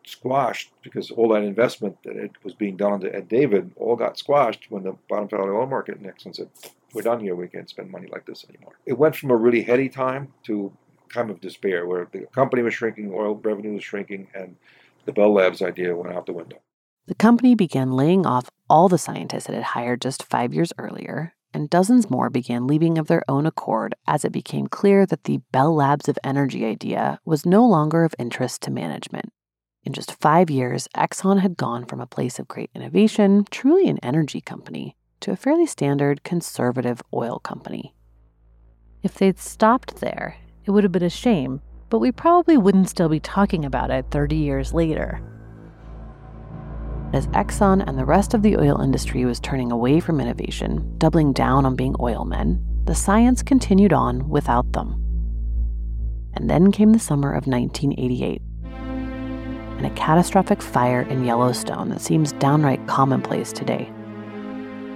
squashed 0.05 0.73
because 0.83 1.11
all 1.13 1.29
that 1.29 1.45
investment 1.45 1.97
that 2.03 2.31
was 2.43 2.55
being 2.55 2.77
done 2.77 3.07
at 3.07 3.29
David 3.29 3.71
all 3.77 3.95
got 3.95 4.19
squashed 4.19 4.67
when 4.69 4.83
the 4.83 4.97
bottom 5.09 5.29
fell 5.29 5.41
out 5.41 5.49
of 5.49 5.51
the 5.51 5.57
oil 5.57 5.67
market. 5.67 5.99
And 5.99 6.07
Exxon 6.07 6.35
said, 6.35 6.49
"We're 6.93 7.03
done 7.03 7.21
here. 7.21 7.35
We 7.35 7.49
can't 7.49 7.71
spend 7.71 7.91
money 7.91 8.09
like 8.09 8.27
this 8.27 8.45
anymore." 8.49 8.75
It 8.87 8.99
went 8.99 9.17
from 9.17 9.31
a 9.31 9.37
really 9.37 9.63
heady 9.63 9.89
time 9.89 10.33
to 10.45 10.73
kind 11.09 11.31
of 11.31 11.41
despair, 11.41 11.87
where 11.87 12.09
the 12.11 12.27
company 12.33 12.63
was 12.63 12.75
shrinking, 12.75 13.13
oil 13.13 13.35
revenue 13.35 13.75
was 13.75 13.85
shrinking, 13.85 14.29
and 14.35 14.57
the 15.05 15.13
Bell 15.13 15.33
Labs 15.33 15.63
idea 15.63 15.95
went 15.95 16.15
out 16.15 16.27
the 16.27 16.33
window. 16.33 16.59
The 17.07 17.15
company 17.17 17.55
began 17.55 17.93
laying 17.93 18.27
off 18.27 18.49
all 18.71 18.89
the 18.89 18.99
scientists 18.99 19.49
it 19.49 19.55
had 19.55 19.65
hired 19.65 20.01
just 20.01 20.23
five 20.23 20.55
years 20.55 20.73
earlier, 20.79 21.35
and 21.53 21.69
dozens 21.69 22.09
more 22.09 22.31
began 22.31 22.67
leaving 22.67 22.97
of 22.97 23.09
their 23.09 23.25
own 23.29 23.45
accord 23.45 23.95
as 24.07 24.25
it 24.25 24.33
became 24.33 24.69
clear 24.69 25.05
that 25.07 25.25
the 25.25 25.41
Bell 25.51 25.75
Labs 25.75 26.09
of 26.09 26.19
Energy 26.23 26.65
idea 26.65 27.19
was 27.25 27.45
no 27.45 27.67
longer 27.67 28.05
of 28.05 28.15
interest 28.19 28.63
to 28.63 28.71
management. 28.71 29.33
In 29.85 29.93
just 29.93 30.21
five 30.21 30.49
years, 30.49 30.87
Exxon 30.97 31.41
had 31.41 31.57
gone 31.57 31.85
from 31.85 32.01
a 32.01 32.07
place 32.07 32.39
of 32.39 32.47
great 32.47 32.71
innovation, 32.73 33.45
truly 33.51 33.89
an 33.89 33.99
energy 34.01 34.41
company, 34.41 34.97
to 35.21 35.33
a 35.33 35.37
fairly 35.37 35.67
standard 35.67 36.23
conservative 36.23 37.03
oil 37.13 37.41
company. 37.41 37.95
If 39.03 39.15
they'd 39.15 39.41
stopped 39.41 39.97
there, 39.97 40.37
it 40.65 40.71
would 40.71 40.85
have 40.85 40.93
been 40.93 41.03
a 41.03 41.11
shame, 41.11 41.61
but 41.91 41.99
we 41.99 42.13
probably 42.13 42.57
wouldn't 42.57 42.89
still 42.89 43.09
be 43.09 43.19
talking 43.19 43.65
about 43.65 43.91
it 43.91 44.07
30 44.13 44.37
years 44.37 44.73
later. 44.73 45.21
As 47.12 47.26
Exxon 47.28 47.87
and 47.87 47.99
the 47.99 48.07
rest 48.07 48.33
of 48.33 48.42
the 48.42 48.57
oil 48.57 48.81
industry 48.81 49.25
was 49.25 49.38
turning 49.38 49.71
away 49.71 50.00
from 50.00 50.21
innovation, 50.21 50.95
doubling 50.99 51.33
down 51.33 51.66
on 51.66 51.76
being 51.76 51.95
oil 52.00 52.25
men, 52.25 52.64
the 52.85 52.95
science 52.95 53.42
continued 53.42 53.92
on 53.92 54.28
without 54.28 54.73
them. 54.73 54.99
And 56.35 56.49
then 56.49 56.73
came 56.73 56.92
the 56.92 56.99
summer 56.99 57.33
of 57.33 57.47
1988 57.47 58.40
and 59.85 59.87
a 59.87 59.90
catastrophic 59.97 60.62
fire 60.62 61.02
in 61.02 61.25
Yellowstone 61.25 61.88
that 61.88 62.00
seems 62.00 62.33
downright 62.33 62.87
commonplace 62.87 63.52
today. 63.52 63.90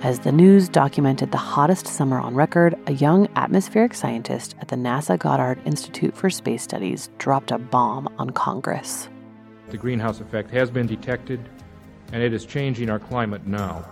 As 0.02 0.20
the 0.20 0.30
news 0.30 0.68
documented 0.68 1.32
the 1.32 1.38
hottest 1.38 1.88
summer 1.88 2.20
on 2.20 2.37
record, 2.37 2.76
a 2.87 2.92
young 2.92 3.28
atmospheric 3.35 3.94
scientist 3.94 4.54
at 4.61 4.68
the 4.68 4.76
NASA 4.76 5.18
Goddard 5.18 5.61
Institute 5.64 6.16
for 6.16 6.30
Space 6.30 6.62
Studies 6.62 7.11
dropped 7.18 7.50
a 7.50 7.58
bomb 7.58 8.08
on 8.18 8.30
Congress. 8.30 9.08
The 9.70 9.76
greenhouse 9.76 10.20
effect 10.20 10.50
has 10.52 10.70
been 10.70 10.87
detected, 10.87 11.40
and 12.13 12.23
it 12.23 12.33
is 12.33 12.47
changing 12.47 12.91
our 12.91 12.99
climate 12.99 13.47
now. 13.47 13.85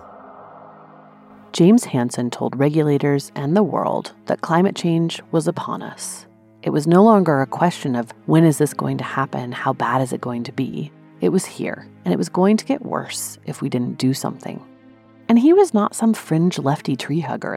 James 1.53 1.85
Hansen 1.85 2.31
told 2.31 2.59
regulators 2.59 3.31
and 3.37 3.57
the 3.57 3.63
world 3.63 4.13
that 4.27 4.41
climate 4.41 4.75
change 4.75 5.23
was 5.31 5.47
upon 5.47 5.83
us. 5.83 6.27
It 6.63 6.71
was 6.71 6.87
no 6.87 7.05
longer 7.05 7.41
a 7.41 7.47
question 7.47 7.95
of 7.95 8.11
when 8.27 8.45
is 8.45 8.59
this 8.59 8.75
going 8.75 8.99
to 8.99 9.05
happen, 9.05 9.53
how 9.53 9.73
bad 9.73 10.01
is 10.01 10.13
it 10.13 10.21
going 10.21 10.45
to 10.45 10.53
be. 10.53 10.91
It 11.21 11.29
was 11.29 11.45
here, 11.45 11.87
and 12.05 12.13
it 12.13 12.17
was 12.17 12.29
going 12.29 12.57
to 12.57 12.65
get 12.65 12.85
worse 12.85 13.39
if 13.47 13.63
we 13.63 13.69
didn't 13.69 13.99
do 13.99 14.15
something. 14.15 14.65
And 15.29 15.39
he 15.39 15.53
was 15.53 15.73
not 15.73 15.95
some 15.95 16.13
fringe 16.13 16.59
lefty 16.59 16.97
tree 16.97 17.21
hugger. 17.21 17.57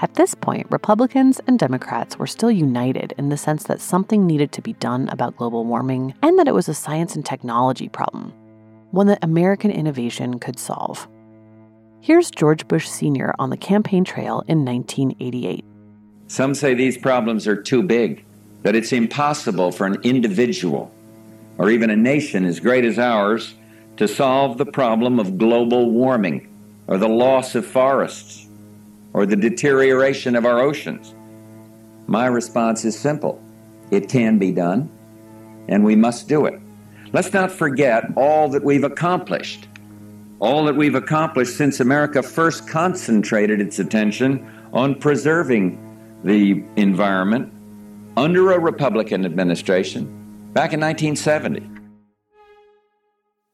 At 0.00 0.14
this 0.14 0.34
point, 0.34 0.66
Republicans 0.70 1.40
and 1.46 1.58
Democrats 1.58 2.18
were 2.18 2.26
still 2.26 2.50
united 2.50 3.14
in 3.16 3.30
the 3.30 3.36
sense 3.36 3.64
that 3.64 3.80
something 3.80 4.26
needed 4.26 4.52
to 4.52 4.62
be 4.62 4.74
done 4.74 5.08
about 5.08 5.36
global 5.36 5.64
warming 5.64 6.14
and 6.22 6.38
that 6.38 6.46
it 6.48 6.54
was 6.54 6.68
a 6.68 6.74
science 6.74 7.16
and 7.16 7.24
technology 7.24 7.88
problem, 7.88 8.32
one 8.90 9.06
that 9.06 9.22
American 9.22 9.70
innovation 9.70 10.38
could 10.38 10.58
solve. 10.58 11.08
Here's 12.00 12.30
George 12.30 12.66
Bush 12.68 12.88
Sr. 12.88 13.34
on 13.38 13.50
the 13.50 13.56
campaign 13.56 14.04
trail 14.04 14.42
in 14.46 14.64
1988. 14.64 15.64
Some 16.26 16.54
say 16.54 16.74
these 16.74 16.96
problems 16.96 17.46
are 17.46 17.60
too 17.60 17.82
big, 17.82 18.24
that 18.62 18.74
it's 18.74 18.92
impossible 18.92 19.72
for 19.72 19.86
an 19.86 19.98
individual 20.02 20.92
or 21.58 21.70
even 21.70 21.90
a 21.90 21.96
nation 21.96 22.44
as 22.44 22.60
great 22.60 22.84
as 22.84 22.98
ours 22.98 23.54
to 23.96 24.06
solve 24.06 24.58
the 24.58 24.66
problem 24.66 25.18
of 25.18 25.38
global 25.38 25.90
warming 25.90 26.48
or 26.86 26.96
the 26.96 27.08
loss 27.08 27.54
of 27.54 27.66
forests, 27.66 28.46
or 29.12 29.26
the 29.26 29.36
deterioration 29.36 30.34
of 30.34 30.46
our 30.46 30.60
oceans? 30.60 31.14
My 32.06 32.26
response 32.26 32.84
is 32.84 32.98
simple 32.98 33.42
it 33.90 34.08
can 34.08 34.38
be 34.38 34.52
done, 34.52 34.88
and 35.68 35.84
we 35.84 35.96
must 35.96 36.28
do 36.28 36.46
it. 36.46 36.60
Let's 37.12 37.32
not 37.32 37.50
forget 37.50 38.04
all 38.16 38.48
that 38.50 38.62
we've 38.62 38.84
accomplished. 38.84 39.66
All 40.40 40.64
that 40.66 40.76
we've 40.76 40.94
accomplished 40.94 41.56
since 41.56 41.80
America 41.80 42.22
first 42.22 42.68
concentrated 42.68 43.60
its 43.60 43.78
attention 43.78 44.46
on 44.72 44.94
preserving 44.94 45.78
the 46.22 46.62
environment 46.76 47.52
under 48.16 48.52
a 48.52 48.58
Republican 48.58 49.24
administration 49.24 50.04
back 50.52 50.72
in 50.72 50.80
1970. 50.80 51.68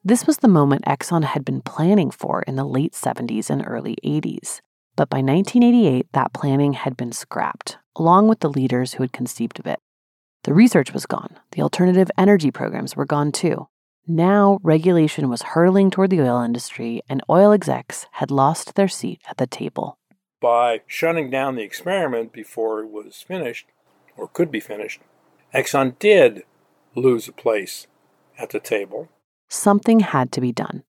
This 0.03 0.27
was 0.27 0.39
the 0.39 0.49
moment 0.49 0.85
Exxon 0.85 1.25
had 1.25 1.45
been 1.45 1.63
planning 1.63 2.11
for 2.11 2.43
in 2.43 2.57
the 2.57 2.65
late 2.65 2.93
70s 2.93 3.51
and 3.51 3.65
early 3.67 3.97
80s. 4.05 4.61
But 4.97 5.09
by 5.09 5.19
1988, 5.19 6.09
that 6.13 6.33
planning 6.33 6.75
had 6.75 6.97
been 6.97 7.13
scrapped, 7.13 7.79
along 7.97 8.29
with 8.29 8.41
the 8.41 8.51
leaders 8.51 8.95
who 8.95 9.03
had 9.03 9.13
conceived 9.13 9.59
of 9.59 9.67
it. 9.67 9.81
The 10.45 10.55
research 10.55 10.93
was 10.93 11.07
gone, 11.07 11.37
the 11.53 11.63
alternative 11.63 12.11
energy 12.17 12.51
programs 12.51 12.97
were 12.97 13.05
gone 13.05 13.33
too. 13.33 13.69
Now, 14.07 14.59
regulation 14.63 15.29
was 15.29 15.43
hurtling 15.43 15.91
toward 15.91 16.11
the 16.11 16.21
oil 16.21 16.41
industry, 16.43 17.03
and 17.09 17.23
oil 17.29 17.53
execs 17.53 18.07
had 18.13 18.31
lost 18.31 18.75
their 18.75 18.89
seat 18.89 19.21
at 19.29 19.39
the 19.39 19.47
table. 19.47 19.99
By 20.41 20.83
shutting 20.87 21.31
down 21.31 21.57
the 21.57 21.63
experiment 21.63 22.33
before 22.33 22.81
it 22.81 22.91
was 22.91 23.25
finished, 23.27 23.67
or 24.17 24.29
could 24.29 24.51
be 24.51 24.61
finished, 24.61 25.01
Exxon 25.55 25.99
did 25.99 26.45
lose 26.95 27.27
a 27.29 27.33
place 27.33 27.87
at 28.39 28.51
the 28.51 28.61
table 28.61 29.09
something 29.55 30.01
had 30.01 30.33
to 30.33 30.41
be 30.41 30.53
done. 30.53 30.83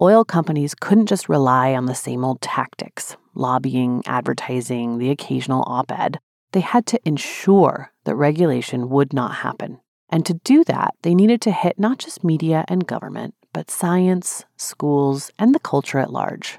Oil 0.00 0.24
companies 0.24 0.74
couldn't 0.74 1.06
just 1.06 1.28
rely 1.28 1.74
on 1.74 1.86
the 1.86 1.94
same 1.94 2.24
old 2.24 2.40
tactics 2.40 3.16
lobbying, 3.32 4.02
advertising, 4.06 4.98
the 4.98 5.08
occasional 5.08 5.62
op 5.66 5.92
ed. 5.92 6.18
They 6.50 6.60
had 6.60 6.84
to 6.86 7.00
ensure 7.04 7.92
that 8.04 8.14
regulation 8.14 8.88
would 8.88 9.12
not 9.12 9.36
happen. 9.36 9.80
And 10.08 10.26
to 10.26 10.34
do 10.34 10.64
that, 10.64 10.94
they 11.02 11.14
needed 11.14 11.40
to 11.42 11.52
hit 11.52 11.78
not 11.78 11.98
just 11.98 12.24
media 12.24 12.64
and 12.68 12.86
government, 12.86 13.34
but 13.52 13.70
science, 13.70 14.44
schools, 14.56 15.30
and 15.38 15.54
the 15.54 15.60
culture 15.60 15.98
at 15.98 16.12
large. 16.12 16.58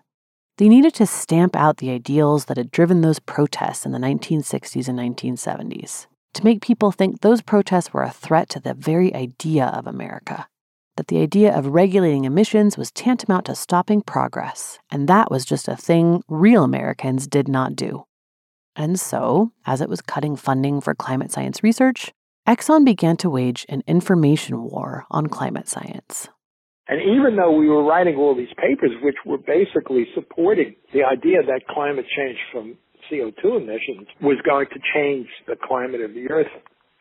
They 0.57 0.69
needed 0.69 0.93
to 0.95 1.05
stamp 1.05 1.55
out 1.55 1.77
the 1.77 1.91
ideals 1.91 2.45
that 2.45 2.57
had 2.57 2.71
driven 2.71 3.01
those 3.01 3.19
protests 3.19 3.85
in 3.85 3.91
the 3.91 3.99
1960s 3.99 4.87
and 4.87 4.99
1970s, 4.99 6.07
to 6.33 6.43
make 6.43 6.61
people 6.61 6.91
think 6.91 7.21
those 7.21 7.41
protests 7.41 7.93
were 7.93 8.03
a 8.03 8.11
threat 8.11 8.49
to 8.49 8.59
the 8.59 8.73
very 8.73 9.13
idea 9.13 9.65
of 9.65 9.87
America 9.87 10.47
that 10.97 11.07
the 11.07 11.21
idea 11.21 11.55
of 11.57 11.67
regulating 11.67 12.25
emissions 12.25 12.77
was 12.77 12.91
tantamount 12.91 13.45
to 13.45 13.55
stopping 13.55 14.01
progress, 14.01 14.79
and 14.91 15.07
that 15.07 15.31
was 15.31 15.45
just 15.45 15.67
a 15.67 15.75
thing 15.75 16.21
real 16.27 16.63
Americans 16.63 17.27
did 17.27 17.47
not 17.47 17.75
do. 17.75 18.05
And 18.75 18.99
so, 18.99 19.51
as 19.65 19.81
it 19.81 19.89
was 19.89 20.01
cutting 20.01 20.35
funding 20.35 20.81
for 20.81 20.95
climate 20.95 21.31
science 21.31 21.61
research, 21.63 22.11
Exxon 22.47 22.85
began 22.85 23.17
to 23.17 23.29
wage 23.29 23.65
an 23.69 23.83
information 23.85 24.63
war 24.63 25.05
on 25.11 25.27
climate 25.27 25.67
science. 25.67 26.29
And 26.87 26.99
even 27.01 27.37
though 27.37 27.51
we 27.51 27.69
were 27.69 27.83
writing 27.83 28.15
all 28.15 28.35
these 28.35 28.53
papers, 28.57 28.91
which 29.01 29.15
were 29.25 29.37
basically 29.37 30.07
supporting 30.15 30.75
the 30.93 31.03
idea 31.03 31.43
that 31.43 31.67
climate 31.69 32.05
change 32.15 32.37
from 32.51 32.77
CO2 33.09 33.61
emissions 33.61 34.07
was 34.21 34.37
going 34.45 34.67
to 34.67 34.79
change 34.93 35.27
the 35.47 35.55
climate 35.55 36.01
of 36.01 36.13
the 36.13 36.29
earth 36.29 36.51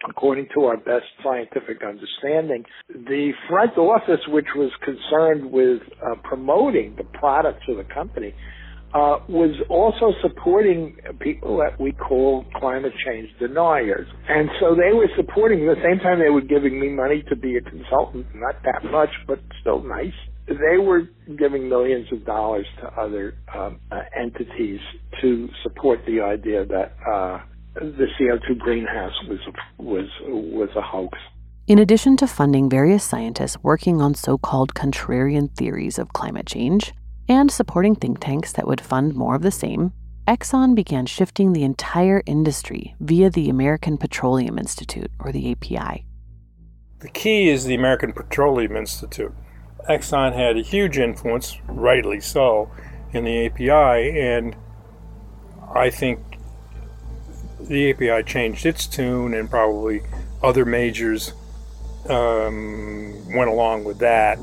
according 0.09 0.49
to 0.55 0.65
our 0.65 0.77
best 0.77 1.05
scientific 1.23 1.83
understanding. 1.83 2.65
The 2.89 3.33
front 3.49 3.77
office, 3.77 4.21
which 4.29 4.47
was 4.57 4.71
concerned 4.83 5.51
with 5.51 5.83
uh, 6.01 6.15
promoting 6.25 6.95
the 6.97 7.05
products 7.05 7.65
of 7.69 7.77
the 7.77 7.85
company, 7.93 8.35
uh, 8.95 9.19
was 9.29 9.55
also 9.69 10.13
supporting 10.21 10.97
people 11.21 11.59
that 11.59 11.81
we 11.81 11.93
call 11.93 12.45
climate 12.57 12.93
change 13.05 13.29
deniers. 13.39 14.07
And 14.29 14.51
so 14.59 14.75
they 14.75 14.93
were 14.93 15.09
supporting, 15.17 15.69
at 15.69 15.77
the 15.77 15.83
same 15.83 16.01
time 16.01 16.19
they 16.19 16.31
were 16.31 16.41
giving 16.41 16.81
me 16.81 16.89
money 16.89 17.23
to 17.29 17.37
be 17.37 17.57
a 17.57 17.61
consultant, 17.61 18.27
not 18.35 18.57
that 18.65 18.85
much, 18.91 19.11
but 19.27 19.39
still 19.61 19.83
nice. 19.83 20.15
They 20.49 20.79
were 20.79 21.03
giving 21.39 21.69
millions 21.69 22.13
of 22.13 22.27
dollars 22.27 22.67
to 22.81 22.89
other 23.01 23.37
um, 23.55 23.79
uh, 23.93 24.01
entities 24.19 24.81
to 25.21 25.49
support 25.63 26.01
the 26.07 26.21
idea 26.21 26.67
that 26.67 26.97
uh, 27.07 27.41
the 27.75 28.07
CO2 28.19 28.59
greenhouse 28.59 29.13
was 29.29 29.39
was 29.79 30.07
was 30.27 30.71
a 30.77 30.83
hoax. 30.83 31.17
In 31.69 31.79
addition 31.79 32.17
to 32.17 32.27
funding 32.27 32.69
various 32.69 33.05
scientists 33.05 33.57
working 33.63 34.01
on 34.01 34.15
so 34.15 34.37
called 34.37 34.75
contrarian 34.75 35.55
theories 35.55 36.01
of 36.01 36.13
climate 36.13 36.47
change 36.47 36.93
and 37.31 37.51
supporting 37.51 37.95
think 37.95 38.19
tanks 38.19 38.53
that 38.53 38.67
would 38.67 38.81
fund 38.81 39.15
more 39.15 39.37
of 39.37 39.43
the 39.43 39.53
same, 39.53 39.93
Exxon 40.27 40.75
began 40.75 41.07
shifting 41.07 41.53
the 41.53 41.63
entire 41.63 42.25
industry 42.27 42.97
via 42.99 43.31
the 43.31 43.49
American 43.49 43.97
Petroleum 43.97 44.59
Institute, 44.59 45.13
or 45.21 45.31
the 45.31 45.53
API. 45.53 46.05
The 46.99 47.09
key 47.09 47.49
is 47.49 47.65
the 47.65 47.77
American 47.77 48.13
Petroleum 48.13 48.77
Institute. 48.77 49.33
Exxon 49.89 50.35
had 50.35 50.57
a 50.57 50.63
huge 50.63 50.99
influence, 50.99 51.57
rightly 51.69 52.21
so, 52.21 52.69
in 53.13 53.25
the 53.25 53.47
API, 53.47 54.21
and 54.21 54.57
I 55.73 55.89
think 55.89 56.19
the 57.61 57.91
API 57.91 58.25
changed 58.25 58.67
its 58.67 58.89
tune, 58.89 59.35
and 59.35 59.49
probably 59.49 60.03
other 60.43 60.65
majors 60.65 61.33
um, 62.09 63.15
went 63.33 63.51
along 63.51 63.85
with 63.85 63.99
that. 64.01 64.39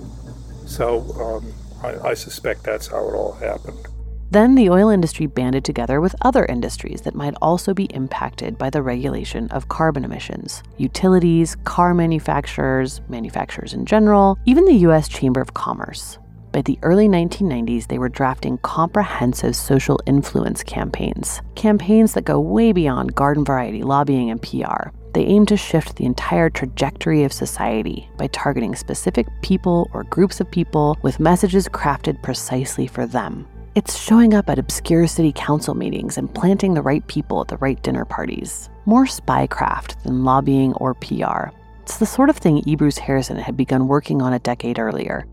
So 0.65 1.01
um, 1.20 1.53
I, 1.84 2.10
I 2.10 2.13
suspect 2.13 2.63
that's 2.63 2.88
how 2.88 3.07
it 3.07 3.13
all 3.13 3.34
happened. 3.34 3.88
Then 4.29 4.55
the 4.55 4.69
oil 4.69 4.89
industry 4.89 5.25
banded 5.25 5.63
together 5.63 6.01
with 6.01 6.15
other 6.22 6.46
industries 6.46 7.01
that 7.01 7.15
might 7.15 7.36
also 7.41 7.74
be 7.74 7.86
impacted 7.86 8.57
by 8.57 8.69
the 8.69 8.81
regulation 8.81 9.48
of 9.51 9.69
carbon 9.69 10.03
emissions 10.03 10.63
utilities, 10.77 11.55
car 11.63 11.93
manufacturers, 11.93 13.00
manufacturers 13.07 13.74
in 13.74 13.86
general, 13.86 14.38
even 14.46 14.65
the 14.65 14.75
U.S. 14.88 15.07
Chamber 15.07 15.39
of 15.39 15.53
Commerce. 15.53 16.19
By 16.51 16.62
the 16.62 16.79
early 16.81 17.07
1990s, 17.07 17.88
they 17.88 18.00
were 18.00 18.10
drafting 18.10 18.57
comprehensive 18.60 19.55
social 19.55 20.00
influence 20.05 20.63
campaigns, 20.63 21.41
campaigns 21.55 22.13
that 22.13 22.25
go 22.25 22.39
way 22.39 22.72
beyond 22.72 23.15
garden 23.15 23.46
variety 23.46 23.84
lobbying 23.84 24.29
and 24.29 24.41
PR. 24.41 24.89
They 25.18 25.26
aim 25.26 25.48
to 25.48 25.58
shift 25.58 25.96
the 25.96 26.06
entire 26.06 26.48
trajectory 26.48 27.24
of 27.24 27.34
society 27.34 28.08
by 28.18 28.28
targeting 28.28 28.76
specific 28.76 29.26
people 29.42 29.90
or 29.92 30.04
groups 30.04 30.40
of 30.40 30.52
people 30.52 30.96
with 31.02 31.20
messages 31.20 31.68
crafted 31.68 32.22
precisely 32.22 32.86
for 32.86 33.08
them. 33.08 33.48
It's 33.74 33.98
showing 33.98 34.36
up 34.36 34.48
at 34.48 34.60
obscure 34.60 35.08
city 35.08 35.34
council 35.36 35.74
meetings 35.74 36.20
and 36.20 36.32
planting 36.32 36.76
the 36.76 36.84
right 36.84 37.06
people 37.08 37.42
at 37.42 37.48
the 37.48 37.58
right 37.58 37.82
dinner 37.82 38.06
parties. 38.06 38.70
More 38.86 39.06
spycraft 39.06 40.04
than 40.04 40.24
lobbying 40.24 40.74
or 40.74 40.94
PR. 40.94 41.50
It's 41.82 41.98
the 41.98 42.06
sort 42.06 42.30
of 42.30 42.38
thing 42.38 42.62
E. 42.68 42.76
Bruce 42.76 43.00
Harrison 43.00 43.38
had 43.38 43.58
begun 43.58 43.88
working 43.88 44.22
on 44.22 44.34
a 44.34 44.40
decade 44.40 44.78
earlier. 44.78 45.26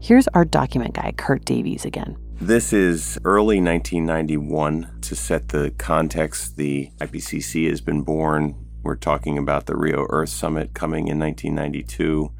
Here's 0.00 0.28
our 0.28 0.44
document 0.44 0.94
guy, 0.94 1.12
Kert 1.16 1.44
Davies, 1.44 1.84
again. 1.84 2.16
This 2.40 2.72
is 2.72 3.18
early 3.24 3.60
1991. 3.60 5.00
To 5.00 5.16
set 5.16 5.48
the 5.48 5.72
context, 5.76 6.56
the 6.56 6.90
IPCC 7.00 7.68
has 7.68 7.80
been 7.80 8.02
born. 8.02 8.63
We're 8.84 8.96
talking 8.96 9.36
about 9.38 9.66
the 9.66 9.76
Rio 9.76 10.06
Earth 10.10 10.28
Summit 10.28 10.74
coming 10.74 11.08
in 11.08 11.18
1992 11.18 12.30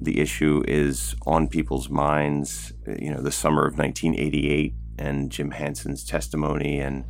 the 0.00 0.18
issue 0.18 0.62
is 0.66 1.14
on 1.26 1.48
people's 1.48 1.90
minds. 1.90 2.72
You 2.86 3.12
know, 3.12 3.20
the 3.20 3.30
summer 3.30 3.66
of 3.66 3.78
1988 3.78 4.74
and 4.98 5.30
Jim 5.30 5.50
Hansen's 5.50 6.04
testimony 6.04 6.80
and 6.80 7.04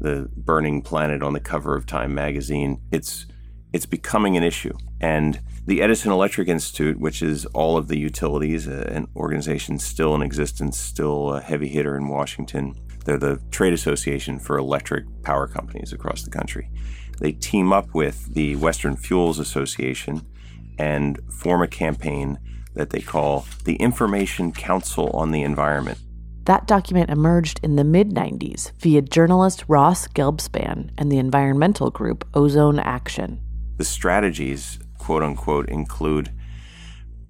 the 0.00 0.28
burning 0.36 0.82
planet 0.82 1.22
on 1.22 1.32
the 1.32 1.40
cover 1.40 1.76
of 1.76 1.86
Time 1.86 2.14
magazine. 2.14 2.80
It's 2.90 3.26
it's 3.72 3.86
becoming 3.86 4.36
an 4.36 4.42
issue. 4.42 4.76
And 5.00 5.40
the 5.66 5.82
Edison 5.82 6.10
Electric 6.10 6.48
Institute, 6.48 6.98
which 6.98 7.20
is 7.20 7.44
all 7.46 7.76
of 7.76 7.88
the 7.88 7.98
utilities, 7.98 8.66
uh, 8.66 8.88
an 8.90 9.06
organization 9.16 9.78
still 9.78 10.14
in 10.14 10.22
existence, 10.22 10.78
still 10.78 11.34
a 11.34 11.40
heavy 11.40 11.68
hitter 11.68 11.96
in 11.96 12.08
Washington. 12.08 12.74
They're 13.04 13.18
the 13.18 13.40
trade 13.50 13.72
association 13.72 14.38
for 14.38 14.56
electric 14.56 15.04
power 15.22 15.46
companies 15.46 15.92
across 15.92 16.22
the 16.22 16.30
country. 16.30 16.70
They 17.18 17.32
team 17.32 17.72
up 17.72 17.94
with 17.94 18.34
the 18.34 18.56
Western 18.56 18.96
Fuels 18.96 19.38
Association 19.38 20.26
and 20.78 21.20
form 21.32 21.62
a 21.62 21.68
campaign 21.68 22.38
that 22.74 22.90
they 22.90 23.00
call 23.00 23.46
the 23.64 23.76
Information 23.76 24.52
Council 24.52 25.10
on 25.10 25.30
the 25.30 25.42
Environment. 25.42 25.98
That 26.44 26.66
document 26.66 27.10
emerged 27.10 27.58
in 27.62 27.74
the 27.74 27.82
mid 27.82 28.10
90s 28.10 28.70
via 28.78 29.02
journalist 29.02 29.64
Ross 29.66 30.06
Gelbspan 30.06 30.90
and 30.96 31.10
the 31.10 31.18
environmental 31.18 31.90
group 31.90 32.26
Ozone 32.34 32.78
Action. 32.78 33.40
The 33.78 33.84
strategies, 33.84 34.78
quote 34.96 35.22
unquote, 35.22 35.68
include 35.68 36.30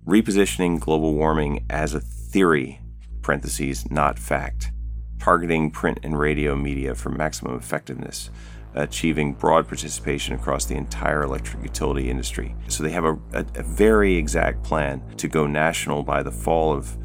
repositioning 0.06 0.78
global 0.80 1.14
warming 1.14 1.64
as 1.70 1.94
a 1.94 2.00
theory, 2.00 2.80
parentheses, 3.22 3.90
not 3.90 4.18
fact, 4.18 4.70
targeting 5.18 5.70
print 5.70 5.98
and 6.02 6.18
radio 6.18 6.54
media 6.54 6.94
for 6.94 7.08
maximum 7.08 7.56
effectiveness, 7.56 8.30
achieving 8.76 9.32
broad 9.32 9.66
participation 9.66 10.34
across 10.34 10.66
the 10.66 10.76
entire 10.76 11.22
electric 11.22 11.62
utility 11.62 12.10
industry. 12.10 12.54
So 12.68 12.82
they 12.82 12.90
have 12.90 13.04
a, 13.04 13.18
a, 13.32 13.44
a 13.56 13.62
very 13.62 14.14
exact 14.16 14.62
plan 14.62 15.02
to 15.16 15.28
go 15.28 15.46
national 15.46 16.02
by 16.02 16.22
the 16.22 16.30
fall 16.30 16.72
of 16.72 16.96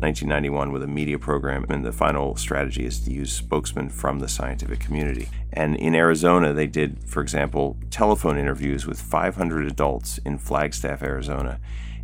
1991 0.00 0.70
with 0.70 0.84
a 0.84 0.86
media 0.86 1.18
program, 1.18 1.66
and 1.68 1.84
the 1.84 1.92
final 1.92 2.36
strategy 2.36 2.86
is 2.86 3.00
to 3.00 3.10
use 3.10 3.32
spokesmen 3.32 3.90
from 3.90 4.20
the 4.20 4.28
scientific 4.28 4.78
community. 4.78 5.28
And 5.52 5.74
in 5.74 5.94
Arizona, 5.94 6.52
they 6.52 6.68
did, 6.68 7.02
for 7.08 7.20
example, 7.20 7.76
telephone 7.90 8.38
interviews 8.38 8.86
with 8.86 9.00
500 9.00 9.66
adults 9.66 10.18
in 10.18 10.38
Flagstaff, 10.38 11.02
Arizona. 11.02 11.58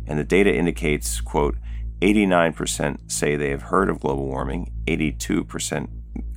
And 0.05 0.19
the 0.19 0.25
data 0.25 0.53
indicates, 0.53 1.21
quote, 1.21 1.55
89% 2.01 3.09
say 3.09 3.37
they 3.37 3.49
have 3.49 3.63
heard 3.63 3.89
of 3.89 4.01
global 4.01 4.25
warming, 4.25 4.73
82% 4.87 5.87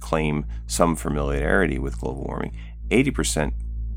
claim 0.01 0.47
some 0.69 0.95
familiarity 0.95 1.79
with 1.79 2.01
global 2.01 2.25
warming, 2.25 2.57
80% 2.91 3.53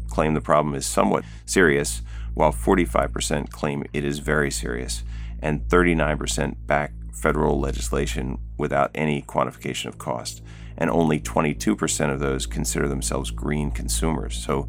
claim 0.10 0.34
the 0.34 0.42
problem 0.42 0.76
is 0.76 0.86
somewhat 0.86 1.24
serious, 1.46 2.02
while 2.34 2.52
45% 2.52 3.50
claim 3.50 3.84
it 3.94 4.06
is 4.06 4.20
very 4.20 4.52
serious, 4.52 5.04
and 5.42 5.62
39% 5.68 6.56
back 6.68 6.94
federal 7.14 7.60
legislation 7.60 8.40
without 8.58 8.92
any 8.96 9.22
quantification 9.22 9.86
of 9.86 9.98
cost. 9.98 10.42
And 10.78 10.90
only 10.90 11.20
22% 11.20 12.12
of 12.12 12.20
those 12.20 12.46
consider 12.46 12.88
themselves 12.88 13.30
green 13.30 13.72
consumers. 13.72 14.36
So 14.36 14.68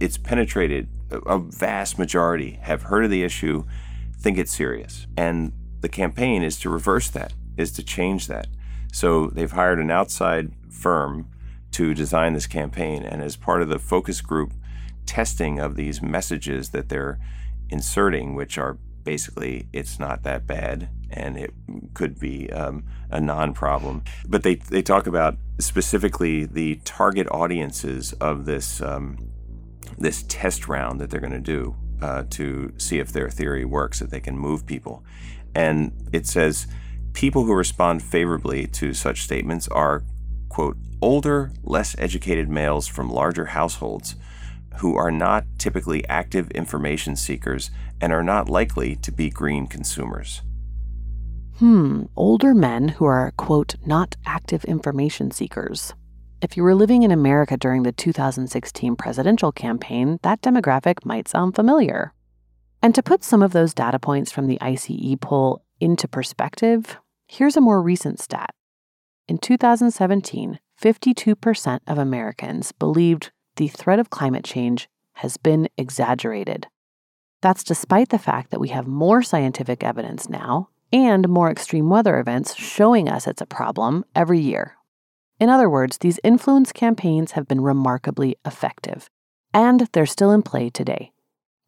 it's 0.00 0.16
penetrated, 0.16 0.88
a 1.10 1.38
vast 1.38 1.98
majority 1.98 2.58
have 2.62 2.82
heard 2.82 3.04
of 3.04 3.10
the 3.10 3.22
issue, 3.22 3.64
think 4.18 4.38
it's 4.38 4.54
serious. 4.54 5.06
And 5.16 5.52
the 5.80 5.88
campaign 5.88 6.42
is 6.42 6.58
to 6.60 6.70
reverse 6.70 7.10
that, 7.10 7.34
is 7.56 7.72
to 7.72 7.82
change 7.82 8.26
that. 8.28 8.46
So 8.92 9.26
they've 9.26 9.50
hired 9.50 9.80
an 9.80 9.90
outside 9.90 10.52
firm 10.70 11.28
to 11.74 11.94
design 11.94 12.32
this 12.34 12.46
campaign. 12.46 13.02
And 13.02 13.22
as 13.22 13.36
part 13.36 13.62
of 13.62 13.68
the 13.68 13.78
focus 13.78 14.20
group 14.20 14.52
testing 15.06 15.58
of 15.58 15.76
these 15.76 16.00
messages 16.00 16.70
that 16.70 16.88
they're 16.88 17.18
inserting, 17.68 18.34
which 18.34 18.58
are 18.58 18.78
basically 19.02 19.68
it's 19.72 19.98
not 19.98 20.22
that 20.22 20.46
bad 20.46 20.88
and 21.10 21.36
it 21.36 21.52
could 21.92 22.18
be 22.18 22.50
um, 22.50 22.84
a 23.10 23.20
non-problem. 23.20 24.02
But 24.26 24.42
they 24.42 24.56
they 24.56 24.82
talk 24.82 25.06
about 25.06 25.36
specifically 25.58 26.44
the 26.44 26.76
target 26.84 27.28
audiences 27.30 28.12
of 28.14 28.44
this 28.46 28.80
um, 28.80 29.18
this 29.98 30.24
test 30.28 30.68
round 30.68 31.00
that 31.00 31.10
they're 31.10 31.20
going 31.20 31.32
to 31.32 31.38
do 31.40 31.76
uh, 32.00 32.24
to 32.30 32.72
see 32.78 32.98
if 32.98 33.12
their 33.12 33.30
theory 33.30 33.64
works, 33.64 33.98
that 34.00 34.10
they 34.10 34.20
can 34.20 34.36
move 34.38 34.66
people, 34.66 35.04
and 35.54 35.92
it 36.12 36.26
says 36.26 36.66
people 37.12 37.44
who 37.44 37.54
respond 37.54 38.02
favorably 38.02 38.66
to 38.66 38.92
such 38.92 39.22
statements 39.22 39.68
are 39.68 40.02
quote 40.54 40.76
older, 41.02 41.50
less 41.64 41.96
educated 41.98 42.48
males 42.48 42.86
from 42.86 43.10
larger 43.10 43.46
households 43.46 44.14
who 44.76 44.94
are 44.94 45.10
not 45.10 45.44
typically 45.58 46.06
active 46.08 46.48
information 46.52 47.16
seekers 47.16 47.72
and 48.00 48.12
are 48.12 48.22
not 48.22 48.48
likely 48.48 48.94
to 48.94 49.10
be 49.10 49.28
green 49.28 49.66
consumers. 49.66 50.42
Hmm, 51.58 52.04
older 52.14 52.54
men 52.54 52.86
who 52.86 53.04
are, 53.04 53.32
quote, 53.36 53.74
not 53.84 54.14
active 54.26 54.64
information 54.64 55.32
seekers. 55.32 55.92
If 56.40 56.56
you 56.56 56.62
were 56.62 56.76
living 56.76 57.02
in 57.02 57.10
America 57.10 57.56
during 57.56 57.82
the 57.82 57.90
2016 57.90 58.94
presidential 58.94 59.50
campaign, 59.50 60.20
that 60.22 60.40
demographic 60.40 61.04
might 61.04 61.26
sound 61.26 61.56
familiar. 61.56 62.12
And 62.80 62.94
to 62.94 63.02
put 63.02 63.24
some 63.24 63.42
of 63.42 63.52
those 63.52 63.74
data 63.74 63.98
points 63.98 64.30
from 64.30 64.46
the 64.46 64.60
ICE 64.60 65.16
poll 65.20 65.64
into 65.80 66.06
perspective, 66.06 66.96
here's 67.26 67.56
a 67.56 67.60
more 67.60 67.82
recent 67.82 68.20
stat. 68.20 68.54
In 69.26 69.38
2017, 69.38 70.58
52% 70.78 71.80
of 71.86 71.96
Americans 71.96 72.72
believed 72.72 73.32
the 73.56 73.68
threat 73.68 73.98
of 73.98 74.10
climate 74.10 74.44
change 74.44 74.88
has 75.14 75.38
been 75.38 75.68
exaggerated. 75.78 76.66
That's 77.40 77.64
despite 77.64 78.10
the 78.10 78.18
fact 78.18 78.50
that 78.50 78.60
we 78.60 78.68
have 78.68 78.86
more 78.86 79.22
scientific 79.22 79.82
evidence 79.82 80.28
now 80.28 80.68
and 80.92 81.26
more 81.28 81.50
extreme 81.50 81.88
weather 81.88 82.18
events 82.18 82.54
showing 82.54 83.08
us 83.08 83.26
it's 83.26 83.40
a 83.40 83.46
problem 83.46 84.04
every 84.14 84.40
year. 84.40 84.76
In 85.40 85.48
other 85.48 85.70
words, 85.70 85.98
these 85.98 86.20
influence 86.22 86.70
campaigns 86.70 87.32
have 87.32 87.48
been 87.48 87.62
remarkably 87.62 88.36
effective, 88.44 89.08
and 89.54 89.88
they're 89.92 90.04
still 90.04 90.32
in 90.32 90.42
play 90.42 90.68
today. 90.68 91.12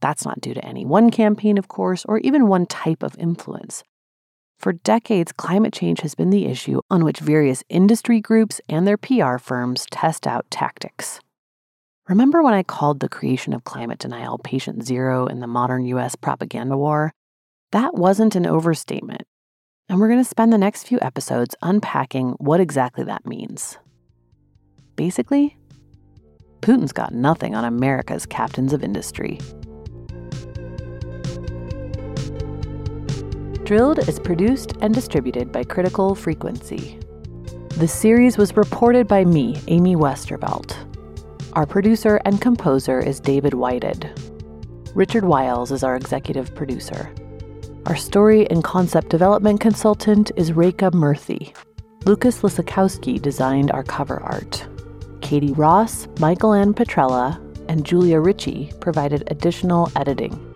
That's 0.01 0.27
not 0.27 0.42
due 0.42 0.53
to 0.53 0.64
any 0.64 0.85
one 0.85 1.11
campaign, 1.11 1.57
of 1.57 1.69
course, 1.69 2.05
or 2.05 2.19
even 2.19 2.49
one 2.49 2.66
type 2.66 3.03
of 3.03 3.19
influence. 3.19 3.83
For 4.59 4.73
decades, 4.73 5.33
climate 5.33 5.73
change 5.73 6.01
has 6.01 6.14
been 6.14 6.31
the 6.31 6.47
issue 6.47 6.81
on 6.90 7.05
which 7.05 7.21
various 7.21 7.62
industry 7.69 8.21
groups 8.21 8.61
and 8.69 8.87
their 8.87 8.97
PR 8.97 9.38
firms 9.38 9.87
test 9.90 10.27
out 10.27 10.51
tactics. 10.51 11.21
Remember 12.09 12.42
when 12.42 12.55
I 12.55 12.62
called 12.62 13.01
the 13.01 13.09
creation 13.09 13.53
of 13.53 13.64
climate 13.64 13.99
denial 13.99 14.38
patient 14.38 14.85
zero 14.85 15.27
in 15.27 15.40
the 15.40 15.47
modern 15.47 15.85
US 15.87 16.14
propaganda 16.16 16.77
war? 16.77 17.12
That 17.73 17.95
wasn't 17.95 18.37
an 18.37 18.47
overstatement. 18.47 19.23
And 19.88 20.01
we're 20.01 20.09
going 20.09 20.23
to 20.23 20.29
spend 20.29 20.53
the 20.53 20.59
next 20.59 20.87
few 20.87 20.99
episodes 21.03 21.55
unpacking 21.62 22.31
what 22.38 22.61
exactly 22.61 23.05
that 23.05 23.27
means. 23.27 23.79
Basically, 24.97 25.57
Putin's 26.61 26.92
got 26.92 27.12
nothing 27.12 27.55
on 27.55 27.64
America's 27.64 28.27
captains 28.27 28.73
of 28.73 28.83
industry. 28.83 29.38
Drilled 33.66 34.09
is 34.09 34.20
produced 34.20 34.74
and 34.81 34.94
distributed 34.94 35.50
by 35.50 35.64
Critical 35.64 36.14
Frequency. 36.14 37.00
The 37.70 37.88
series 37.88 38.38
was 38.38 38.57
reported 38.57 39.09
by 39.09 39.24
me, 39.24 39.61
Amy 39.66 39.96
Westervelt. 39.96 40.76
Our 41.55 41.66
producer 41.66 42.20
and 42.24 42.40
composer 42.40 43.00
is 43.00 43.18
David 43.18 43.55
Whited. 43.55 44.09
Richard 44.94 45.24
Wiles 45.24 45.72
is 45.72 45.83
our 45.83 45.96
executive 45.96 46.55
producer. 46.55 47.12
Our 47.87 47.96
story 47.96 48.48
and 48.50 48.62
concept 48.62 49.09
development 49.09 49.61
consultant 49.61 50.31
is 50.37 50.52
Rekha 50.52 50.92
Murthy. 50.92 51.52
Lucas 52.05 52.42
Lisakowski 52.42 53.20
designed 53.20 53.72
our 53.72 53.83
cover 53.83 54.22
art. 54.22 54.64
Katie 55.22 55.55
Ross, 55.55 56.07
Michael 56.20 56.55
Ann 56.55 56.72
Petrella, 56.72 57.40
and 57.68 57.85
Julia 57.85 58.20
Ritchie 58.20 58.70
provided 58.79 59.24
additional 59.26 59.90
editing. 59.96 60.56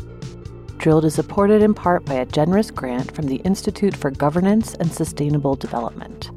Drilled 0.81 1.05
is 1.05 1.15
supported 1.15 1.61
in 1.61 1.75
part 1.75 2.07
by 2.07 2.15
a 2.15 2.25
generous 2.25 2.71
grant 2.71 3.15
from 3.15 3.27
the 3.27 3.37
Institute 3.45 3.95
for 3.95 4.11
Governance 4.11 4.73
and 4.77 4.91
Sustainable 4.91 5.55
Development. 5.55 6.31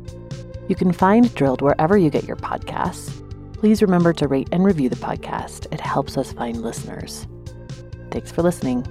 You 0.67 0.75
can 0.75 0.91
find 0.91 1.33
Drilled 1.33 1.61
wherever 1.61 1.97
you 1.97 2.09
get 2.09 2.25
your 2.25 2.35
podcasts. 2.35 3.09
Please 3.53 3.81
remember 3.81 4.11
to 4.11 4.27
rate 4.27 4.49
and 4.51 4.65
review 4.65 4.89
the 4.89 4.97
podcast, 4.97 5.71
it 5.71 5.79
helps 5.79 6.17
us 6.17 6.33
find 6.33 6.61
listeners. 6.61 7.25
Thanks 8.11 8.33
for 8.33 8.41
listening. 8.41 8.85